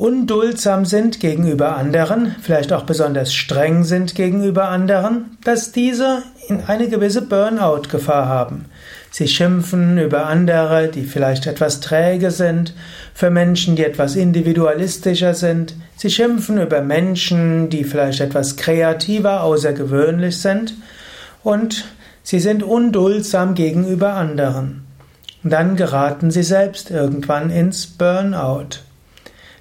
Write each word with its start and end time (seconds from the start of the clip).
unduldsam 0.00 0.86
sind 0.86 1.20
gegenüber 1.20 1.76
anderen, 1.76 2.34
vielleicht 2.40 2.72
auch 2.72 2.84
besonders 2.84 3.34
streng 3.34 3.84
sind 3.84 4.14
gegenüber 4.14 4.70
anderen, 4.70 5.36
dass 5.44 5.72
diese 5.72 6.22
in 6.48 6.62
eine 6.66 6.88
gewisse 6.88 7.20
Burnout-Gefahr 7.20 8.26
haben. 8.26 8.64
Sie 9.10 9.28
schimpfen 9.28 9.98
über 9.98 10.26
andere, 10.26 10.88
die 10.88 11.02
vielleicht 11.02 11.46
etwas 11.46 11.80
träge 11.80 12.30
sind, 12.30 12.72
für 13.12 13.28
Menschen, 13.28 13.76
die 13.76 13.84
etwas 13.84 14.16
individualistischer 14.16 15.34
sind. 15.34 15.74
Sie 15.96 16.08
schimpfen 16.08 16.58
über 16.58 16.80
Menschen, 16.80 17.68
die 17.68 17.84
vielleicht 17.84 18.20
etwas 18.20 18.56
kreativer, 18.56 19.42
außergewöhnlich 19.42 20.38
sind. 20.38 20.76
Und 21.42 21.84
sie 22.22 22.40
sind 22.40 22.62
unduldsam 22.62 23.54
gegenüber 23.54 24.14
anderen. 24.14 24.86
Und 25.44 25.50
dann 25.50 25.76
geraten 25.76 26.30
sie 26.30 26.42
selbst 26.42 26.90
irgendwann 26.90 27.50
ins 27.50 27.86
Burnout. 27.86 28.80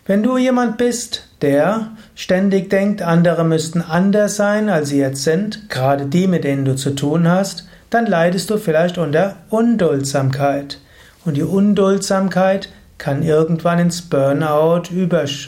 Wenn 0.10 0.24
du 0.24 0.40
jemand 0.40 0.80
bist, 0.80 1.26
der 1.44 1.92
ständig 2.16 2.72
denkt, 2.72 3.04
andere 3.04 3.46
müssten 3.46 3.80
anders 3.80 4.38
sein, 4.38 4.68
als 4.68 4.90
sie 4.90 4.98
jetzt 4.98 5.24
sind, 5.24 5.70
gerade 5.70 6.08
die, 6.08 6.26
mit 6.26 6.46
denen 6.46 6.66
du 6.66 6.76
zu 6.76 6.96
tun 6.96 7.28
hast, 7.28 7.68
dann 7.92 8.08
leidest 8.08 8.50
du 8.50 8.58
vielleicht 8.58 8.98
unter 8.98 9.36
Unduldsamkeit. 9.52 10.80
Und 11.26 11.38
die 11.38 11.44
Unduldsamkeit 11.44 12.70
kann 12.98 13.22
irgendwann 13.22 13.78
ins 13.78 14.02
Burnout 14.02 14.86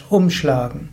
umschlagen. 0.09 0.89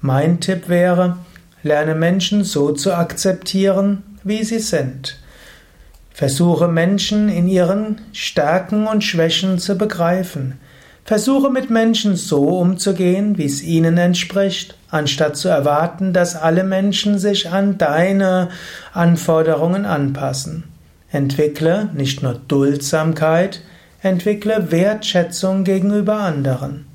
Mein 0.00 0.40
Tipp 0.40 0.70
wäre, 0.70 1.18
lerne 1.62 1.94
Menschen 1.94 2.42
so 2.42 2.72
zu 2.72 2.94
akzeptieren, 2.94 4.02
wie 4.22 4.44
sie 4.44 4.60
sind. 4.60 5.18
Versuche 6.10 6.68
Menschen 6.68 7.28
in 7.28 7.48
ihren 7.48 8.00
Stärken 8.14 8.86
und 8.86 9.04
Schwächen 9.04 9.58
zu 9.58 9.76
begreifen. 9.76 10.58
Versuche 11.04 11.50
mit 11.50 11.68
Menschen 11.68 12.16
so 12.16 12.58
umzugehen, 12.58 13.36
wie 13.36 13.44
es 13.44 13.62
ihnen 13.62 13.98
entspricht, 13.98 14.74
anstatt 14.90 15.36
zu 15.36 15.48
erwarten, 15.48 16.14
dass 16.14 16.34
alle 16.34 16.64
Menschen 16.64 17.18
sich 17.18 17.50
an 17.50 17.76
deine 17.76 18.48
Anforderungen 18.94 19.84
anpassen. 19.84 20.64
Entwickle 21.10 21.90
nicht 21.92 22.22
nur 22.22 22.40
Duldsamkeit, 22.48 23.60
entwickle 24.00 24.70
Wertschätzung 24.70 25.64
gegenüber 25.64 26.20
anderen. 26.20 26.86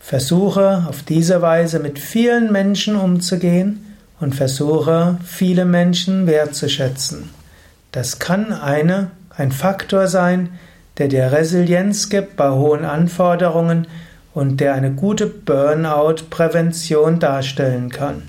Versuche 0.00 0.86
auf 0.88 1.02
diese 1.02 1.42
Weise 1.42 1.80
mit 1.80 1.98
vielen 1.98 2.50
Menschen 2.50 2.96
umzugehen 2.96 3.94
und 4.20 4.34
versuche 4.34 5.18
viele 5.24 5.66
Menschen 5.66 6.26
wertzuschätzen. 6.26 7.28
Das 7.92 8.18
kann 8.18 8.52
eine, 8.54 9.10
ein 9.36 9.52
Faktor 9.52 10.08
sein, 10.08 10.58
der 10.98 11.08
dir 11.08 11.32
Resilienz 11.32 12.08
gibt 12.08 12.36
bei 12.36 12.50
hohen 12.50 12.84
Anforderungen 12.84 13.86
und 14.34 14.60
der 14.60 14.74
eine 14.74 14.92
gute 14.92 15.26
Burnout-Prävention 15.26 17.18
darstellen 17.18 17.90
kann. 17.90 18.22